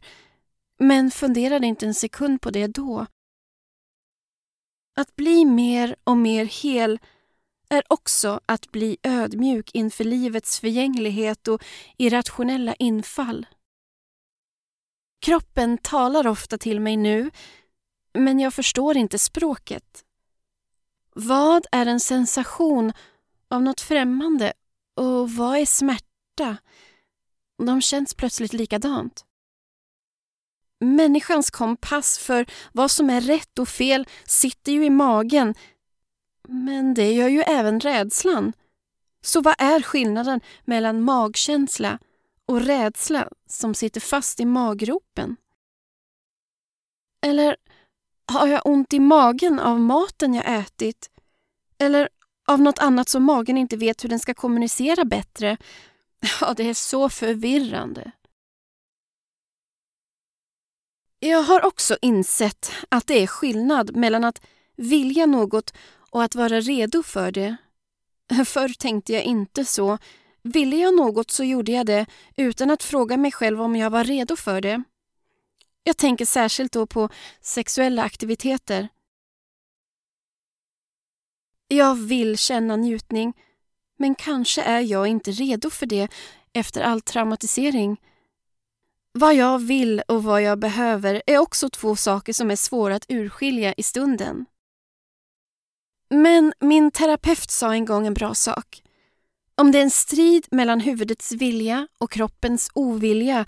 [0.80, 3.06] men funderade inte en sekund på det då.
[4.96, 7.00] Att bli mer och mer hel
[7.70, 11.64] är också att bli ödmjuk inför livets förgänglighet och
[11.98, 13.46] irrationella infall.
[15.22, 17.32] Kroppen talar ofta till mig nu,
[18.14, 20.06] men jag förstår inte språket.
[21.14, 22.94] Vad är en sensation
[23.48, 24.54] av något främmande
[24.96, 26.58] och vad är smärta?
[27.58, 29.26] De känns plötsligt likadant.
[30.80, 35.56] Människans kompass för vad som är rätt och fel sitter ju i magen.
[36.52, 38.54] Men det gör ju även rädslan.
[39.22, 42.00] Så vad är skillnaden mellan magkänsla
[42.46, 45.36] och rädsla som sitter fast i maggropen?
[47.26, 47.56] Eller
[48.26, 51.10] har jag ont i magen av maten jag ätit?
[51.78, 52.10] Eller
[52.48, 55.58] av något annat som magen inte vet hur den ska kommunicera bättre
[56.42, 58.12] Ja, det är så förvirrande.
[61.20, 64.42] Jag har också insett att det är skillnad mellan att
[64.76, 65.74] vilja något
[66.10, 67.56] och att vara redo för det.
[68.46, 69.98] Förr tänkte jag inte så.
[70.44, 72.06] Ville jag något så gjorde jag det
[72.36, 74.84] utan att fråga mig själv om jag var redo för det.
[75.84, 77.10] Jag tänker särskilt då på
[77.42, 78.90] sexuella aktiviteter.
[81.68, 83.34] Jag vill känna njutning,
[83.98, 86.08] men kanske är jag inte redo för det
[86.54, 88.02] efter all traumatisering.
[89.12, 93.06] Vad jag vill och vad jag behöver är också två saker som är svåra att
[93.10, 94.46] urskilja i stunden.
[96.10, 98.84] Men min terapeut sa en gång en bra sak.
[99.56, 103.46] Om det är en strid mellan huvudets vilja och kroppens ovilja,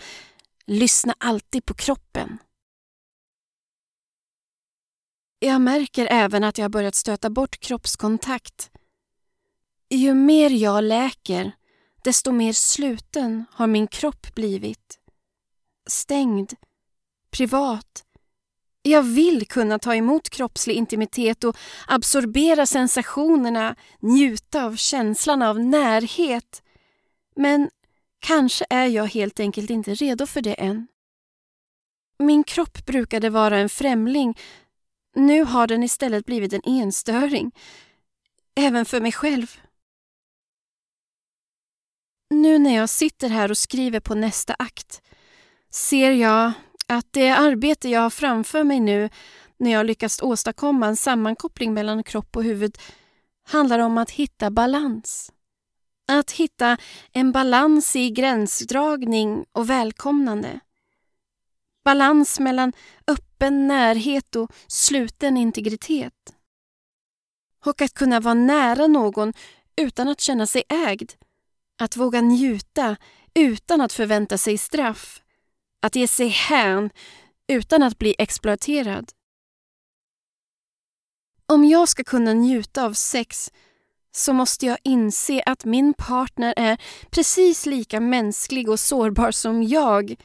[0.66, 2.38] lyssna alltid på kroppen.
[5.39, 8.72] Jag märker även att jag har börjat stöta bort kroppskontakt.
[9.89, 11.51] Ju mer jag läker,
[12.03, 14.99] desto mer sluten har min kropp blivit.
[15.88, 16.53] Stängd,
[17.32, 18.05] privat.
[18.82, 21.57] Jag vill kunna ta emot kroppslig intimitet och
[21.88, 26.63] absorbera sensationerna, njuta av känslan av närhet.
[27.36, 27.69] Men
[28.19, 30.88] kanske är jag helt enkelt inte redo för det än.
[32.19, 34.38] Min kropp brukade vara en främling.
[35.15, 37.51] Nu har den istället blivit en enstöring.
[38.55, 39.59] Även för mig själv.
[42.29, 45.01] Nu när jag sitter här och skriver på nästa akt
[45.69, 46.51] ser jag
[46.91, 49.09] att det arbete jag har framför mig nu
[49.57, 52.77] när jag lyckats åstadkomma en sammankoppling mellan kropp och huvud
[53.47, 55.31] handlar om att hitta balans.
[56.07, 56.77] Att hitta
[57.11, 60.59] en balans i gränsdragning och välkomnande.
[61.83, 62.73] Balans mellan
[63.07, 66.35] öppen närhet och sluten integritet.
[67.65, 69.33] Och att kunna vara nära någon
[69.75, 71.11] utan att känna sig ägd
[71.79, 72.95] att våga njuta
[73.33, 75.21] utan att förvänta sig straff.
[75.82, 76.89] Att ge sig hän
[77.47, 79.11] utan att bli exploaterad.
[81.45, 83.51] Om jag ska kunna njuta av sex
[84.11, 90.15] så måste jag inse att min partner är precis lika mänsklig och sårbar som jag.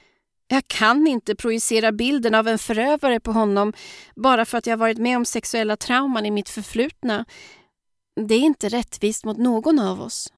[0.48, 3.72] Jag kan inte projicera bilden av en förövare på honom
[4.16, 7.24] bara för att jag varit med om sexuella trauman i mitt förflutna.
[8.28, 10.32] Det är inte rättvist mot någon av oss.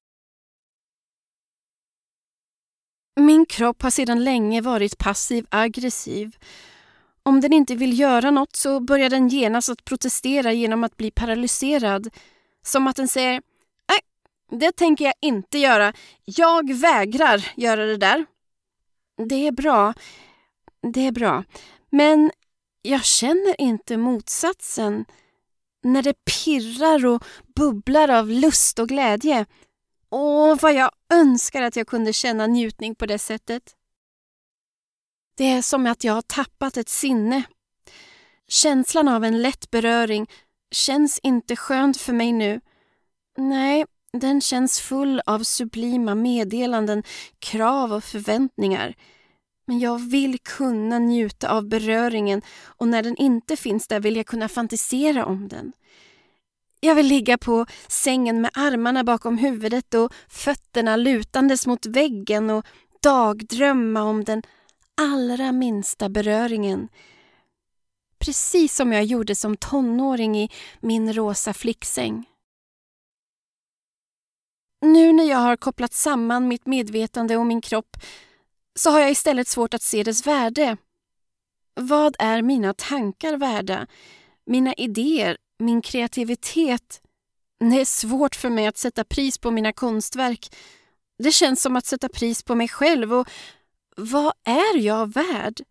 [3.19, 6.37] Min kropp har sedan länge varit passiv-aggressiv.
[7.23, 11.11] Om den inte vill göra något så börjar den genast att protestera genom att bli
[11.11, 12.09] paralyserad.
[12.65, 13.41] Som att den säger
[13.89, 13.99] Nej,
[14.59, 15.93] det tänker jag inte göra.
[16.25, 18.25] Jag vägrar göra det där.
[19.29, 19.93] Det är bra.
[20.93, 21.43] Det är bra.
[21.89, 22.31] Men
[22.81, 25.05] jag känner inte motsatsen.
[25.83, 27.23] När det pirrar och
[27.55, 29.45] bubblar av lust och glädje
[30.11, 33.75] Åh, vad jag önskar att jag kunde känna njutning på det sättet.
[35.37, 37.43] Det är som att jag har tappat ett sinne.
[38.47, 40.29] Känslan av en lätt beröring
[40.71, 42.61] känns inte skönt för mig nu.
[43.37, 47.03] Nej, den känns full av sublima meddelanden,
[47.39, 48.95] krav och förväntningar.
[49.67, 54.25] Men jag vill kunna njuta av beröringen och när den inte finns där vill jag
[54.25, 55.73] kunna fantisera om den.
[56.79, 62.65] Jag vill ligga på sängen med armarna bakom huvudet och fötterna lutandes mot väggen och
[63.01, 64.43] dagdrömma om den
[65.01, 66.89] allra minsta beröringen.
[68.19, 70.49] Precis som jag gjorde som tonåring i
[70.79, 72.25] min rosa flicksäng.
[74.81, 77.97] Nu när jag har kopplat samman mitt medvetande och min kropp
[78.75, 80.77] så har jag istället svårt att se dess värde.
[81.73, 83.87] Vad är mina tankar värda?
[84.45, 87.01] Mina idéer, min kreativitet.
[87.59, 90.55] Det är svårt för mig att sätta pris på mina konstverk.
[91.17, 93.29] Det känns som att sätta pris på mig själv och
[93.95, 95.61] vad är jag värd?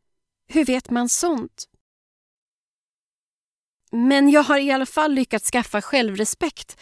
[0.49, 1.68] Hur vet man sånt?
[3.91, 6.76] Men jag har i alla fall lyckats skaffa självrespekt.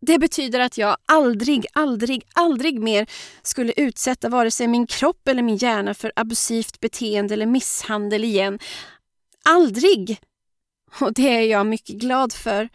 [0.00, 3.10] Det betyder att jag aldrig, aldrig, aldrig mer
[3.42, 8.58] skulle utsätta vare sig min kropp eller min hjärna för abusivt beteende eller misshandel igen.
[9.44, 10.20] Aldrig!
[11.00, 12.68] Och det är jag mycket glad för.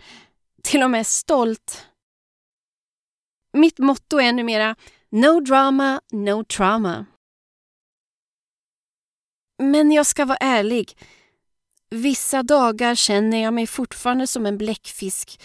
[0.64, 1.88] Till och med stolt.
[3.54, 4.76] Mitt motto är numera
[5.10, 7.06] No drama, no trauma.
[9.58, 10.98] Men jag ska vara ärlig.
[11.90, 15.42] Vissa dagar känner jag mig fortfarande som en bläckfisk.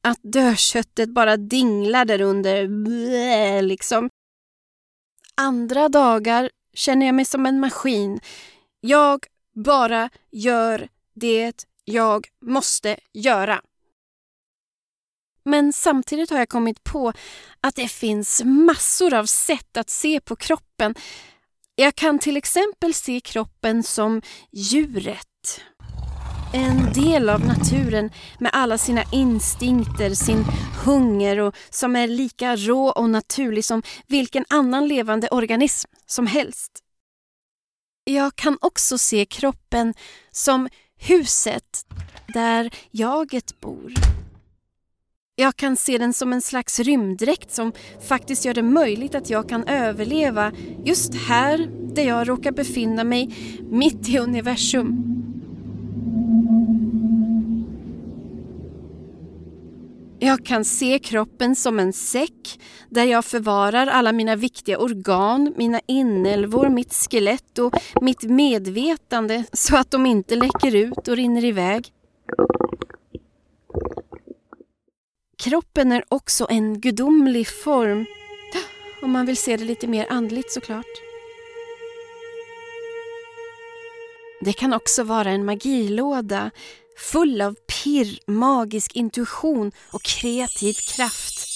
[0.00, 4.10] Att dödköttet bara dinglar där under, blä, liksom.
[5.34, 8.20] Andra dagar känner jag mig som en maskin.
[8.80, 13.62] Jag bara gör det jag måste göra.
[15.44, 17.12] Men samtidigt har jag kommit på
[17.60, 20.94] att det finns massor av sätt att se på kroppen.
[21.74, 24.22] Jag kan till exempel se kroppen som
[24.52, 25.60] djuret.
[26.54, 30.44] En del av naturen med alla sina instinkter, sin
[30.84, 36.78] hunger och som är lika rå och naturlig som vilken annan levande organism som helst.
[38.04, 39.94] Jag kan också se kroppen
[40.30, 40.68] som
[40.98, 41.86] huset
[42.34, 43.92] där jaget bor.
[45.40, 47.72] Jag kan se den som en slags rymddräkt som
[48.08, 50.52] faktiskt gör det möjligt att jag kan överleva
[50.84, 53.34] just här där jag råkar befinna mig
[53.70, 55.18] mitt i universum.
[60.20, 62.60] Jag kan se kroppen som en säck
[62.90, 69.76] där jag förvarar alla mina viktiga organ, mina inälvor, mitt skelett och mitt medvetande så
[69.76, 71.92] att de inte läcker ut och rinner iväg.
[75.38, 78.06] Kroppen är också en gudomlig form,
[79.02, 81.02] om man vill se det lite mer andligt såklart.
[84.40, 86.50] Det kan också vara en magilåda
[86.98, 91.48] full av pirr, magisk intuition och kreativ kraft.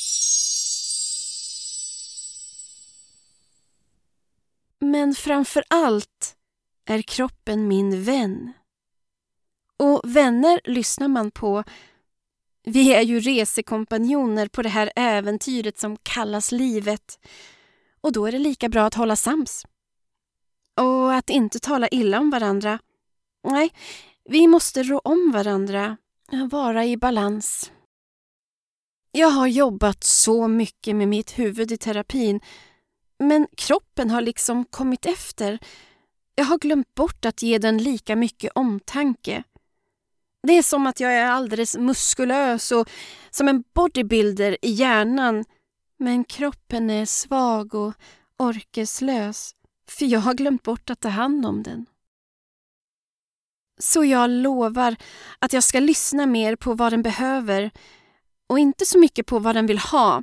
[4.79, 6.37] Men framför allt
[6.85, 8.53] är kroppen min vän.
[9.77, 11.65] Och vänner lyssnar man på.
[12.65, 17.19] Vi är ju resekompanjoner på det här äventyret som kallas livet.
[18.01, 19.67] Och då är det lika bra att hålla sams.
[20.77, 22.79] Och att inte tala illa om varandra.
[23.45, 23.71] Nej,
[24.25, 25.97] vi måste rå om varandra,
[26.51, 27.73] vara i balans.
[29.13, 32.41] Jag har jobbat så mycket med mitt huvud i terapin
[33.19, 35.59] men kroppen har liksom kommit efter.
[36.35, 39.45] Jag har glömt bort att ge den lika mycket omtanke.
[40.43, 42.91] Det är som att jag är alldeles muskulös och
[43.31, 45.45] som en bodybuilder i hjärnan
[45.99, 47.95] men kroppen är svag och
[48.37, 49.55] orkeslös
[49.89, 51.87] för jag har glömt bort att ta hand om den.
[53.83, 54.97] Så jag lovar
[55.39, 57.71] att jag ska lyssna mer på vad den behöver
[58.47, 60.23] och inte så mycket på vad den vill ha.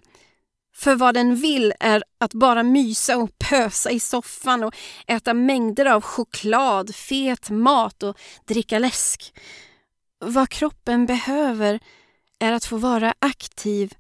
[0.76, 4.76] För vad den vill är att bara mysa och pösa i soffan och
[5.07, 9.34] äta mängder av choklad, fet mat och dricka läsk.
[10.20, 11.80] Vad kroppen behöver
[12.39, 13.93] är att få vara aktiv,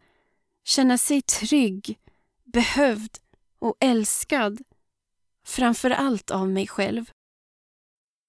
[0.63, 1.99] känna sig trygg,
[2.53, 3.17] behövd
[3.59, 4.59] och älskad.
[5.45, 7.11] Framför allt av mig själv.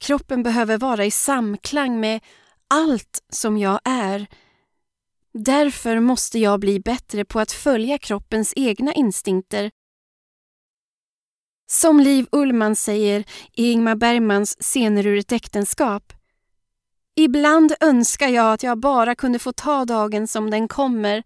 [0.01, 2.21] Kroppen behöver vara i samklang med
[2.69, 4.27] allt som jag är.
[5.33, 9.71] Därför måste jag bli bättre på att följa kroppens egna instinkter.
[11.71, 16.13] Som Liv Ullman säger i Ingmar Bergmans Scener ur ett äktenskap.
[17.17, 21.23] Ibland önskar jag att jag bara kunde få ta dagen som den kommer.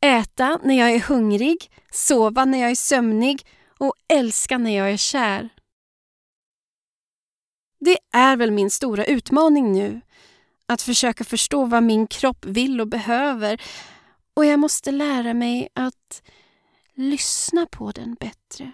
[0.00, 3.46] Äta när jag är hungrig, sova när jag är sömnig
[3.78, 5.55] och älska när jag är kär.
[7.86, 10.00] Det är väl min stora utmaning nu.
[10.66, 13.62] Att försöka förstå vad min kropp vill och behöver.
[14.34, 16.22] Och jag måste lära mig att
[16.94, 18.72] lyssna på den bättre.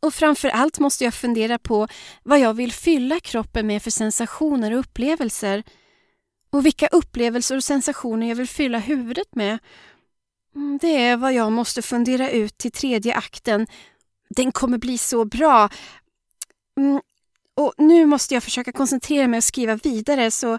[0.00, 1.88] Och framför allt måste jag fundera på
[2.22, 5.62] vad jag vill fylla kroppen med för sensationer och upplevelser.
[6.50, 9.58] Och vilka upplevelser och sensationer jag vill fylla huvudet med.
[10.54, 13.66] Mm, det är vad jag måste fundera ut till tredje akten.
[14.36, 15.68] Den kommer bli så bra
[16.80, 17.00] Mm,
[17.54, 20.58] och nu måste jag försöka koncentrera mig och skriva vidare så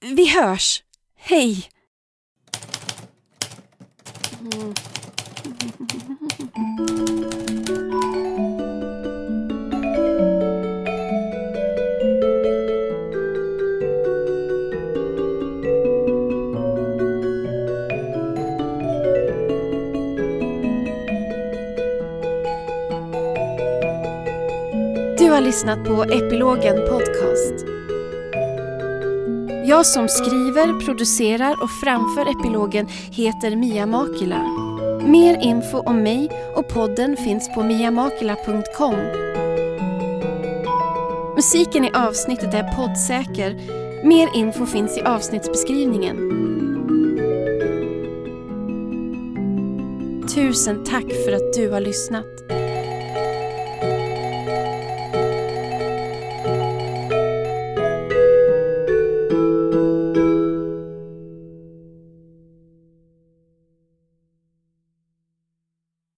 [0.00, 0.82] vi hörs.
[1.16, 1.70] Hej!
[4.40, 4.74] Mm.
[25.40, 27.54] har lyssnat på Epilogen Podcast.
[29.66, 34.42] Jag som skriver, producerar och framför Epilogen heter Mia Makila.
[35.06, 38.96] Mer info om mig och podden finns på miamakila.com.
[41.36, 43.54] Musiken i avsnittet är poddsäker.
[44.04, 46.16] Mer info finns i avsnittsbeskrivningen.
[50.34, 52.49] Tusen tack för att du har lyssnat.